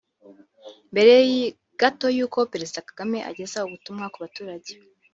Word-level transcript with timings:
Mbere 0.91 1.13
gato 1.79 2.05
y’uko 2.17 2.39
Perezida 2.53 2.85
Kagame 2.89 3.17
ageza 3.29 3.65
ubutumwa 3.67 4.05
ku 4.13 4.17
baturage 4.23 4.73